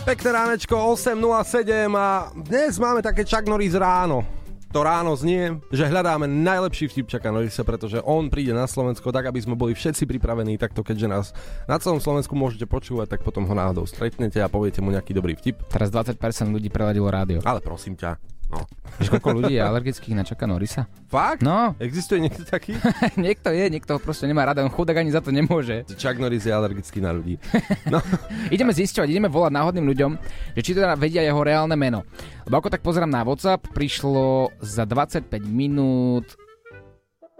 [0.00, 4.26] Pekné ránečko, 8.07 a dnes máme také Chuck Norris ráno.
[4.70, 9.26] To ráno znie, že hľadáme najlepší vtip Chucka Norrisa, pretože on príde na Slovensko tak,
[9.26, 11.26] aby sme boli všetci pripravení takto, keďže nás
[11.66, 15.34] na celom Slovensku môžete počúvať, tak potom ho náhodou stretnete a poviete mu nejaký dobrý
[15.34, 15.58] vtip.
[15.66, 16.14] Teraz 20%
[16.54, 17.42] ľudí preladilo rádio.
[17.42, 18.14] Ale prosím ťa,
[18.50, 18.66] no.
[19.00, 20.84] Vieš, koľko ľudí je alergických na Čaka Norisa?
[21.08, 21.40] Fakt?
[21.40, 22.76] No, Existuje niekto taký?
[23.16, 25.88] niekto je, niekto ho proste nemá rada, on chudák ani za to nemôže.
[25.96, 27.40] Chuck Norris je alergický na ľudí.
[27.90, 27.98] No,
[28.52, 30.10] Ideme zisťovať, ideme volať náhodným ľuďom,
[30.54, 32.06] že či teda vedia jeho reálne meno.
[32.46, 36.36] Lebo ako tak pozerám na WhatsApp, prišlo za 25 minút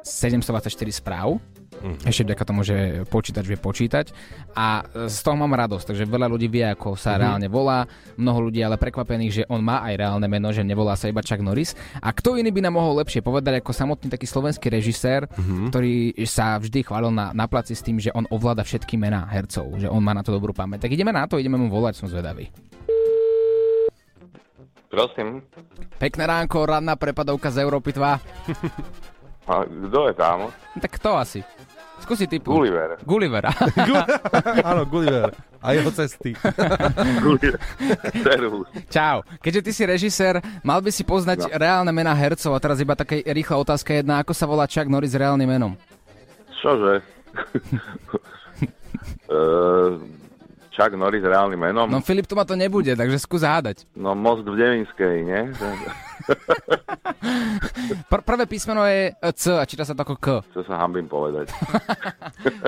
[0.02, 1.38] 724 správ.
[1.80, 2.04] Mhm.
[2.04, 4.12] Ešte vďaka tomu, že počítač vie počítať.
[4.52, 7.18] A z toho mám radosť, takže veľa ľudí vie, ako sa Mhm.
[7.18, 7.88] reálne volá.
[8.14, 11.40] Mnoho ľudí ale prekvapených, že on má aj reálne meno, že nevolá sa iba Chuck
[11.40, 11.72] Norris.
[11.96, 15.72] A kto iný by nám mohol lepšie povedať ako samotný taký slovenský režisér, Mhm.
[15.72, 15.92] ktorý
[16.24, 19.86] sa vždy chválil na, na placi s tým, že on ovláda všetky mená hercov, že
[19.86, 20.84] on má na to dobrú pamäť.
[20.84, 22.52] Tak ideme na to, ideme mu volať, som zvedavý.
[24.86, 25.46] Prosím.
[25.96, 28.18] Pekné ránko, ranná prepadovka z Európy 2.
[29.46, 30.38] A kto je tam?
[30.76, 31.40] Tak kto asi?
[32.00, 32.50] Skúsi typu.
[32.50, 32.96] Gulliver.
[33.04, 33.44] Gulliver.
[34.62, 35.30] áno, Gulliver.
[35.60, 36.32] A jeho cesty.
[37.24, 37.60] Gulliver.
[38.88, 39.20] Čau.
[39.38, 41.52] Keďže ty si režisér, mal by si poznať No.
[41.52, 44.18] reálne mená hercov a teraz iba taká rýchla otázka jedna.
[44.20, 45.76] Ako sa volá Chuck Norris reálnym menom?
[46.60, 47.04] Čože?
[49.28, 49.96] uh,
[50.74, 51.86] Chuck Norris reálnym menom?
[51.86, 53.84] No Filip tu ma to nebude, takže skús hádať.
[53.92, 55.42] No most v Devinskej, nie?
[58.10, 60.26] Pr- prvé písmeno je e, C a číta sa to ako K.
[60.50, 61.50] Čo sa hambím povedať.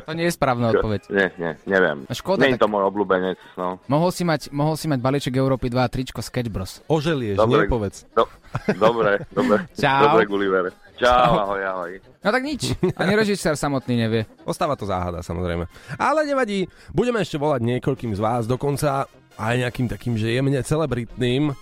[0.02, 1.08] To nie je správna odpoveď.
[1.08, 2.04] Nie, nie, neviem.
[2.04, 3.80] No škoda, Nie je tak- to môj obľúbenec, no.
[3.88, 6.84] Mohol si mať, mohol si mať balíček Európy 2 a tričko Sketch Bros.
[6.86, 7.64] Oželieš, Dobre.
[7.64, 8.04] nepovedz.
[8.12, 8.28] Do,
[8.76, 9.64] dobre, dobre.
[9.80, 10.12] Čau.
[10.12, 10.66] Dobre, Gulliver.
[11.00, 11.92] Čau, ahoj, ahoj.
[12.20, 14.22] No tak nič, ani režisér samotný nevie.
[14.44, 15.64] Ostáva to záhada, samozrejme.
[15.96, 19.08] Ale nevadí, budeme ešte volať niekoľkým z vás, dokonca
[19.40, 21.56] aj nejakým takým, že jemne celebritným.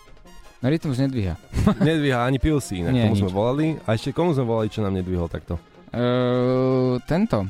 [0.61, 1.41] No rytmus nedvíha.
[1.81, 3.21] Nedvíha ani Pilsi, inak Nie, tomu nič.
[3.25, 3.67] sme volali.
[3.89, 5.57] A ešte komu sme volali, čo nám nedvihol takto?
[5.91, 7.49] Ehm, tento.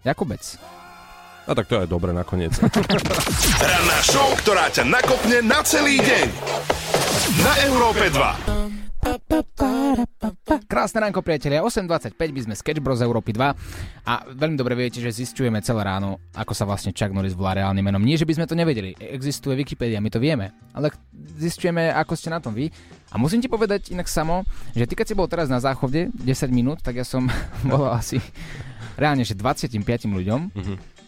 [0.00, 0.40] Jakubec.
[1.44, 2.56] A tak to je dobre nakoniec.
[3.60, 6.26] Ranná show, ktorá ťa nakopne na celý deň.
[7.44, 8.72] Na Európe 2.
[10.68, 11.60] Krásne ránko, priatelia.
[11.64, 16.20] 8.25 by sme Sketch Bros Európy 2 a veľmi dobre viete, že zistujeme celé ráno,
[16.32, 18.00] ako sa vlastne Chuck Norris volá reálnym menom.
[18.00, 18.96] Nie, že by sme to nevedeli.
[18.96, 20.52] Existuje Wikipedia, my to vieme.
[20.72, 20.92] Ale
[21.36, 22.72] zistujeme, ako ste na tom vy.
[23.12, 26.24] A musím ti povedať inak samo, že ty keď si bol teraz na záchode 10
[26.48, 27.28] minút, tak ja som
[27.70, 28.16] bol asi
[28.96, 29.76] reálne, že 25
[30.08, 30.40] ľuďom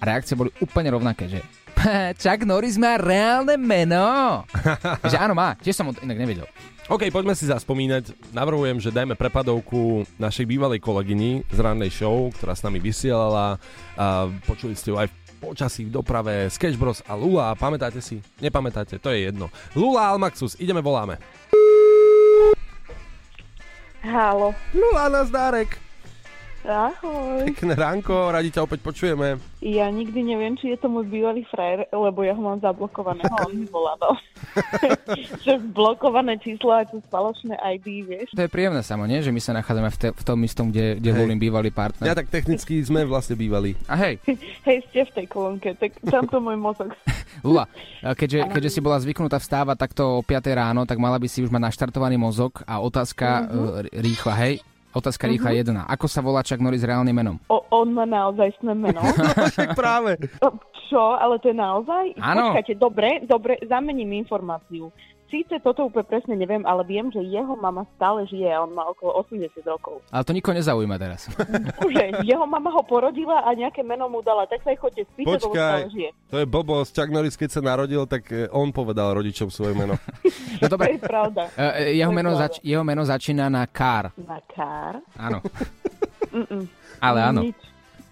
[0.00, 1.40] a reakcie boli úplne rovnaké, že
[2.22, 4.42] Chuck Norris má reálne meno.
[5.10, 5.56] že áno, má.
[5.60, 6.48] Tiež som ho inak nevedel.
[6.84, 8.12] OK, poďme si zaspomínať.
[8.36, 13.56] Navrhujem, že dajme prepadovku našej bývalej kolegyni z rannej show, ktorá s nami vysielala.
[13.96, 17.56] A počuli ste ju aj v počasí, v doprave, Sketch Bros a Lula.
[17.56, 18.20] Pamätáte si?
[18.36, 19.00] Nepamätáte?
[19.00, 19.48] To je jedno.
[19.72, 21.16] Lula Almaxus, ideme voláme.
[24.04, 24.52] Halo.
[24.76, 25.83] Lula, nazdárek.
[26.64, 27.44] Ahoj.
[27.44, 29.36] Pekné ránko, radi ťa opäť počujeme.
[29.60, 33.52] Ja nikdy neviem, či je to môj bývalý frajer, lebo ja ho mám zablokovaného, on
[33.52, 34.16] mi volával.
[35.44, 38.28] že blokované čísla a to spoločné ID, vieš.
[38.32, 39.20] To je príjemné samo, nie?
[39.20, 41.20] Že my sa nachádzame v, te, v tom istom, kde, kde Hej.
[41.20, 42.08] volím bývalý partner.
[42.08, 43.76] Ja tak technicky sme vlastne bývali.
[43.84, 44.24] A hej,
[44.68, 46.96] Hej, ste v tej kolónke, tak tamto môj mozog.
[47.44, 47.68] Lula,
[48.00, 51.52] keďže, keďže si bola zvyknutá vstávať takto o 5 ráno, tak mala by si už
[51.52, 53.44] mať naštartovaný mozog a otázka uh,
[53.92, 54.64] rýchla, hej?
[54.94, 55.82] Otázka rýchla jedna.
[55.90, 57.36] Ako sa volá Chuck Norris reálnym menom?
[57.50, 59.02] O, on má naozaj meno.
[59.58, 60.14] tak práve.
[60.86, 61.18] Čo?
[61.18, 62.04] Ale to je naozaj?
[62.22, 62.54] Áno.
[62.54, 64.94] Počkajte, dobre, dobre, zamením informáciu.
[65.34, 68.86] Síce toto úplne presne neviem, ale viem, že jeho mama stále žije a on má
[68.86, 69.98] okolo 80 rokov.
[70.08, 71.26] Ale to nikoho nezaujíma teraz.
[71.82, 75.42] Bože, jeho mama ho porodila a nejaké meno mu dala, tak sa aj chodte spýtať,
[75.42, 76.10] lebo stále žije.
[76.30, 76.90] to je blbosť.
[76.94, 79.98] Chuck Norris, keď sa narodil, tak eh, on povedal rodičom svoje meno.
[80.54, 81.50] No To dobre, je pravda.
[81.50, 82.42] uh, jeho, To je meno pravda.
[82.46, 84.14] zač- jeho meno začína na Kár.
[84.14, 85.02] Na kár?
[85.18, 85.42] Áno.
[87.00, 87.40] Ale áno.
[87.42, 87.58] Nič.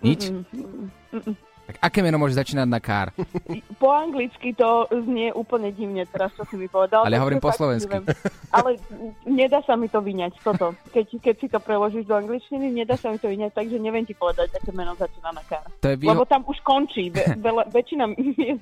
[0.03, 0.23] Nič?
[0.27, 0.91] Mm-mm.
[1.13, 1.35] Mm-mm.
[1.63, 3.15] Tak aké meno môže začínať na Kár?
[3.81, 7.03] Po anglicky to znie úplne divne teraz, čo si mi povedal.
[7.03, 7.91] Ale ja hovorím po slovensky.
[7.91, 8.15] neviem.
[8.49, 8.79] Ale
[9.25, 10.71] nedá sa mi to vyňať, toto.
[10.91, 14.15] Keď, keď si to preložíš do angličtiny, nedá sa mi to vyňať, takže neviem ti
[14.15, 15.67] povedať, aké meno začína na kár.
[15.81, 17.11] To je Lebo výho- tam už končí.
[17.11, 18.05] Ve, veľa, väčšina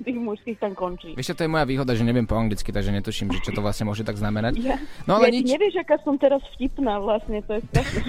[0.01, 1.13] tých mužských tam končí.
[1.13, 3.85] Vieš, to je moja výhoda, že neviem po anglicky, takže netuším, že čo to vlastne
[3.85, 4.57] môže tak znamenať.
[4.57, 5.45] Ja, No ale ja nič.
[5.47, 8.01] Nevieš, aká som teraz vtipná vlastne, to je strašne.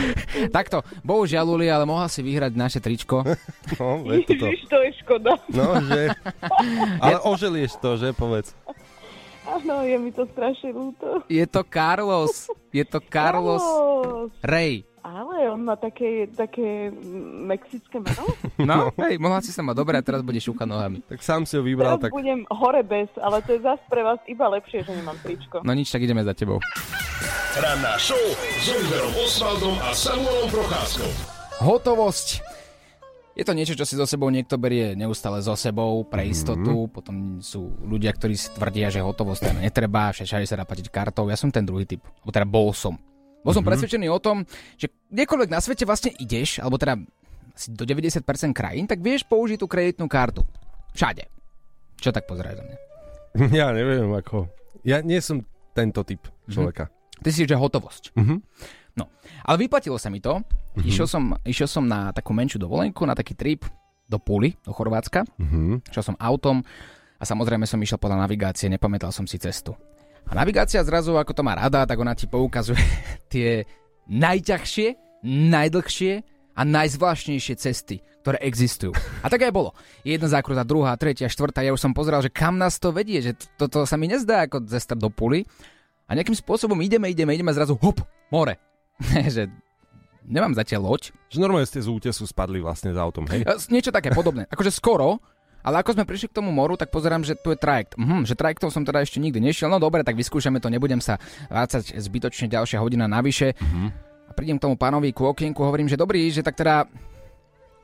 [0.56, 3.20] Takto, bohužiaľ, Luli, ale mohla si vyhrať naše tričko.
[3.74, 4.44] No, veď toto.
[4.50, 5.32] Ježiš, to je škoda.
[5.50, 6.00] No, že...
[7.04, 8.10] Ale oželieš to, že?
[8.12, 8.52] Povedz.
[9.42, 11.26] Áno, je mi to strašne ľúto.
[11.26, 12.46] Je to Carlos.
[12.70, 14.30] Je to Carlos Carlos.
[14.42, 14.84] Ray.
[15.02, 16.94] Ale on má také, také
[17.42, 18.22] mexické meno.
[18.62, 21.02] No, hej, mohla si sa mať dobre a teraz budeš šúchať nohami.
[21.02, 22.10] Tak sám si ho vybral, Teraz tak...
[22.14, 25.66] budem hore bez, ale to je zase pre vás iba lepšie, že nemám tričko.
[25.66, 26.62] No nič, tak ideme za tebou.
[27.58, 31.10] Ranná show s Oliverom Osvaldom a Samuelom Procházkou.
[31.66, 32.51] Hotovosť.
[33.32, 36.84] Je to niečo, čo si so sebou niekto berie neustále so sebou pre istotu.
[36.84, 36.92] Mm-hmm.
[36.92, 41.32] Potom sú ľudia, ktorí si tvrdia, že hotovosť teda netreba, všade sa dá platiť kartou.
[41.32, 42.04] Ja som ten druhý typ.
[42.04, 43.00] Alebo teda bol som.
[43.40, 43.68] Bol som mm-hmm.
[43.72, 44.44] presvedčený o tom,
[44.76, 47.00] že kdekoľvek na svete vlastne ideš, alebo teda
[47.56, 48.20] asi do 90%
[48.52, 50.44] krajín, tak vieš použiť tú kreditnú kartu.
[50.92, 51.24] Všade.
[52.00, 52.78] Čo tak pozeráš na mňa?
[53.64, 54.52] Ja neviem, ako...
[54.84, 55.40] Ja nie som
[55.72, 56.92] tento typ človeka.
[57.22, 58.12] Ty si, že hotovosť.
[58.12, 58.36] Mhm.
[58.92, 59.08] No,
[59.42, 60.40] ale vyplatilo sa mi to.
[60.40, 60.84] Mm-hmm.
[60.84, 63.64] Išiel, som, išiel som na takú menšiu dovolenku, na taký trip
[64.04, 65.24] do Púly, do Chorvátska.
[65.40, 65.88] Mhm.
[65.88, 66.60] Šiel som autom
[67.16, 69.72] a samozrejme som išiel podľa navigácie, nepamätal som si cestu.
[70.28, 72.78] A navigácia zrazu, ako to má rada, tak ona ti poukazuje
[73.32, 73.64] tie
[74.12, 74.88] najťažšie,
[75.24, 76.12] najdlhšie
[76.52, 78.92] a najzvláštnejšie cesty, ktoré existujú.
[79.24, 79.72] A tak aj bolo.
[80.04, 81.64] Jedna zákruta, druhá, tretia, štvrtá.
[81.64, 84.44] Ja už som pozeral, že kam nás to vedie, že to- toto sa mi nezdá
[84.44, 85.48] ako cesta do Puly.
[86.06, 88.60] A nejakým spôsobom ideme, ideme, ideme a zrazu hop, more.
[89.34, 89.50] Že
[90.26, 91.12] nemám zatiaľ loď.
[91.28, 93.42] Že normálne ste z útesu spadli vlastne za autom, hej?
[93.42, 94.46] E, Niečo také podobné.
[94.48, 95.18] Akože skoro,
[95.62, 97.94] ale ako sme prišli k tomu moru, tak pozerám, že tu je trajekt.
[97.94, 99.70] Mhm, že trajektom som teda ešte nikdy nešiel.
[99.70, 103.54] No dobre, tak vyskúšame to, nebudem sa vrácať zbytočne ďalšia hodina navyše.
[103.58, 103.86] Mhm.
[104.26, 106.88] A prídem k tomu pánovi ku okienku, hovorím, že dobrý, že tak teda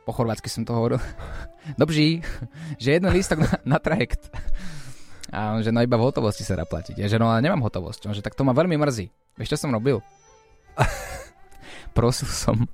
[0.08, 0.96] po chorvátsky som to hovoril.
[1.80, 2.24] Dobří,
[2.82, 4.32] že jeden lístok na, na trajekt.
[5.28, 6.96] A on, že no iba v hotovosti sa dá platiť.
[6.96, 8.08] Ja, že no ale nemám hotovosť.
[8.08, 9.12] On, že tak to ma veľmi mrzí.
[9.36, 10.00] Vieš, čo som robil?
[11.96, 12.68] Prosil som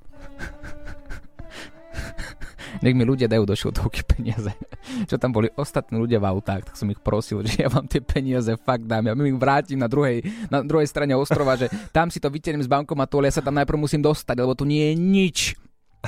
[2.83, 4.51] nech mi ľudia dajú do šiltovky peniaze.
[5.09, 8.03] Čo tam boli ostatní ľudia v autách, tak som ich prosil, že ja vám tie
[8.03, 9.09] peniaze fakt dám.
[9.09, 12.69] Ja im vrátim na druhej, na druhej strane ostrova, že tam si to vytienem z
[12.69, 15.37] bankomatu, ale ja sa tam najprv musím dostať, lebo tu nie je nič.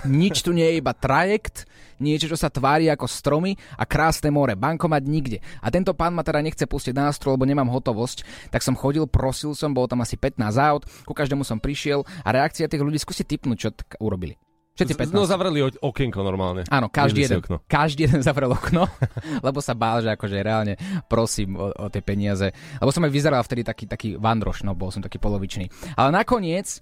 [0.03, 1.65] Nič tu nie je, iba trajekt,
[1.97, 5.41] niečo, čo sa tvári ako stromy a krásne more, bankomat nikde.
[5.59, 9.09] A tento pán ma teda nechce pustiť na nástroj, lebo nemám hotovosť, tak som chodil,
[9.09, 12.99] prosil som, bolo tam asi 15 aut, ku každému som prišiel a reakcia tých ľudí,
[12.99, 14.37] skúste typnúť, čo tak urobili.
[14.77, 15.33] Všetci Z- No 15.
[15.33, 16.61] zavreli okienko normálne.
[16.69, 17.65] Áno, každý jeden, Okno.
[17.65, 18.85] každý jeden zavrel okno,
[19.47, 20.77] lebo sa bál, že akože reálne
[21.09, 22.53] prosím o, o tie peniaze.
[22.77, 25.65] Lebo som aj vyzeral vtedy taký, taký vandroš, no bol som taký polovičný.
[25.97, 26.77] Ale nakoniec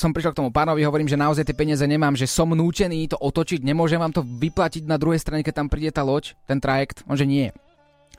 [0.00, 3.20] som prišiel k tomu pánovi, hovorím, že naozaj tie peniaze nemám, že som nútený to
[3.20, 7.04] otočiť, nemôžem vám to vyplatiť na druhej strane, keď tam príde tá loď, ten trajekt.
[7.04, 7.52] On že nie.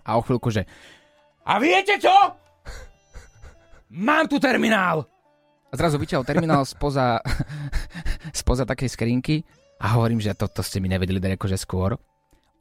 [0.06, 0.70] A o chvíľku, že
[1.46, 2.14] a viete čo?
[3.94, 5.06] Mám tu terminál!
[5.70, 7.22] A zrazu vyťahol terminál spoza,
[8.42, 9.46] spoza takej skrinky
[9.78, 11.94] a hovorím, že to, to ste mi nevedeli dať akože skôr.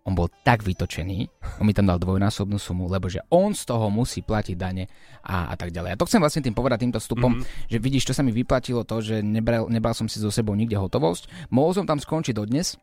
[0.04, 3.88] On bol tak vytočený, on mi tam dal dvojnásobnú sumu, lebo že on z toho
[3.88, 4.84] musí platiť dane
[5.24, 5.96] a, a tak ďalej.
[5.96, 7.72] A to chcem vlastne tým povedať týmto vstupom, mm-hmm.
[7.72, 10.76] že vidíš, čo sa mi vyplatilo to, že nebral, nebral som si so sebou nikde
[10.76, 11.48] hotovosť.
[11.48, 12.76] Mohol som tam skončiť dodnes,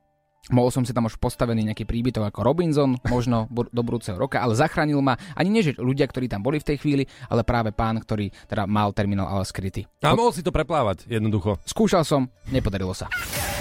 [0.50, 4.58] Mohol som si tam už postavený nejaký príbytok ako Robinson, možno do budúceho roka, ale
[4.58, 8.02] zachránil ma ani nie že ľudia, ktorí tam boli v tej chvíli, ale práve pán,
[8.02, 9.86] ktorý teda mal terminál, ale skrytý.
[10.02, 11.62] A mohol si to preplávať, jednoducho.
[11.62, 13.06] Skúšal som, nepodarilo sa.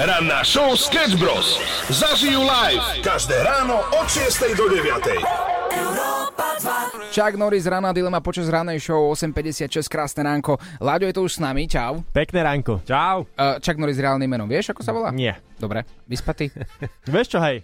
[0.01, 1.61] Ranná show Sketch Bros.
[1.93, 6.10] Zažijú live každé ráno od 6 do 9.
[7.11, 10.57] Chuck Norris, rána dilema počas ránej show 8.56, krásne ránko.
[10.79, 12.01] Láďo je tu už s nami, čau.
[12.11, 12.81] Pekné ránko.
[12.87, 13.27] Čau.
[13.35, 15.11] Uh, Chuck Norris reálnym menom, vieš, ako sa volá?
[15.11, 15.37] Nie.
[15.59, 16.49] Dobre, vyspatý?
[17.05, 17.61] Vieš čo, hej?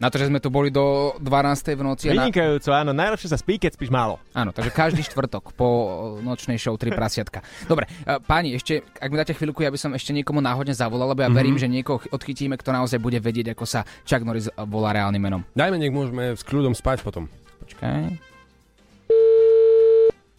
[0.00, 1.76] Na to, že sme tu boli do 12.
[1.76, 2.04] v noci.
[2.08, 2.24] a Na...
[2.24, 4.16] Vynikajúco, áno, najlepšie sa spí, keď spíš málo.
[4.32, 7.44] Áno, takže každý štvrtok po eh, nočnej show 3 prasiatka.
[7.66, 11.12] Dobre, uh, páni, ešte, ak mi dáte chvíľku, ja by som ešte niekomu náhodne zavolal,
[11.12, 11.36] lebo ja Mhm.
[11.36, 15.20] verím, že niekoho odchytíme, kto naozaj bude vedieť, ako sa Chuck Norris eh, volá reálnym
[15.20, 15.42] menom.
[15.52, 17.28] Dajme, nech môžeme s kľudom spať potom.
[17.70, 18.30] Počkaj.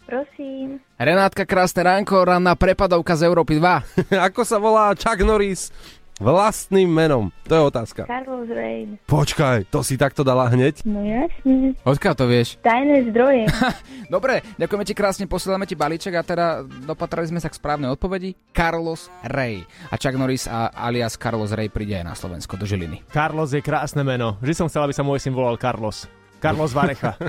[0.04, 0.76] Prosím.
[1.00, 4.12] Renátka, krásne ránko, ranná prepadovka z Európy 2.
[4.28, 5.72] Ako sa volá Chuck Norris
[6.20, 7.32] vlastným menom?
[7.48, 8.04] To je otázka.
[8.04, 9.00] Carlos Rain.
[9.08, 10.84] Počkaj, to si takto dala hneď?
[10.84, 11.72] No jasne.
[11.88, 12.60] Odkiaľ to vieš?
[12.60, 13.48] Tajné zdroje.
[14.12, 16.46] Dobre, ďakujeme ti krásne, posielame ti balíček a teda
[16.84, 18.36] dopatrali sme sa k správnej odpovedi.
[18.52, 19.64] Carlos Ray.
[19.88, 23.00] A Chuck Norris a alias Carlos Ray príde aj na Slovensko do Žiliny.
[23.08, 24.36] Carlos je krásne meno.
[24.44, 26.04] Vždy som chcel, aby sa môj syn volal Carlos.
[26.42, 27.14] Carlos Varecha.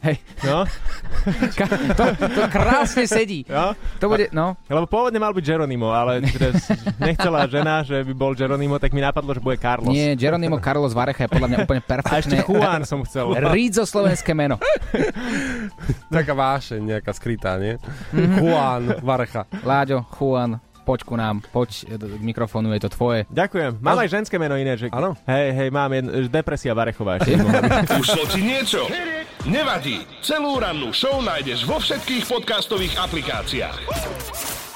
[0.00, 0.16] Hej.
[0.44, 0.64] No?
[1.52, 3.44] Ka- to, to krásne sedí.
[3.44, 3.76] No?
[4.00, 4.56] To bude, no.
[4.64, 6.56] Lebo pôvodne mal byť Geronimo, ale teda
[6.96, 9.92] nechcela žena, že by bol Geronimo, tak mi napadlo, že bude Carlos.
[9.92, 12.16] Nie, Geronimo Carlos Varecha je podľa mňa úplne A perfektné.
[12.16, 13.28] ešte Juan som chcel.
[13.52, 14.56] Rídzo slovenské meno.
[16.08, 17.76] Taká vášeň, nejaká skrytá, nie?
[18.16, 18.36] Mhm.
[18.40, 19.44] Juan Varecha.
[19.60, 20.56] Láďo, Juan,
[20.90, 23.22] poď ku nám, poď e, k mikrofónu, je to tvoje.
[23.30, 23.78] Ďakujem.
[23.78, 24.90] Mám aj ženské meno iné, že...
[24.90, 25.14] Áno.
[25.22, 27.22] Hej, hej, mám jedno, depresia Varechová.
[28.02, 28.90] Ušlo ti niečo?
[29.46, 30.02] Nevadí.
[30.18, 34.69] Celú rannú show nájdeš vo všetkých podcastových aplikáciách.